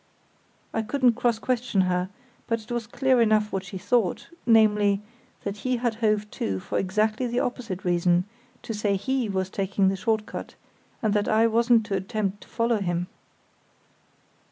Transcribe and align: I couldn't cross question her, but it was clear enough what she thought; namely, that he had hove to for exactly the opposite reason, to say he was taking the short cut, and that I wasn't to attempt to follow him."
I 0.73 0.81
couldn't 0.81 1.13
cross 1.13 1.37
question 1.37 1.81
her, 1.81 2.09
but 2.47 2.59
it 2.63 2.71
was 2.71 2.87
clear 2.87 3.21
enough 3.21 3.51
what 3.53 3.63
she 3.65 3.77
thought; 3.77 4.29
namely, 4.47 5.03
that 5.43 5.57
he 5.57 5.77
had 5.77 5.93
hove 6.01 6.27
to 6.31 6.59
for 6.59 6.79
exactly 6.79 7.27
the 7.27 7.39
opposite 7.41 7.85
reason, 7.85 8.23
to 8.63 8.73
say 8.73 8.95
he 8.95 9.29
was 9.29 9.51
taking 9.51 9.89
the 9.89 9.95
short 9.95 10.25
cut, 10.25 10.55
and 11.03 11.13
that 11.13 11.27
I 11.27 11.45
wasn't 11.45 11.85
to 11.85 11.95
attempt 11.95 12.41
to 12.41 12.47
follow 12.47 12.77
him." 12.79 13.09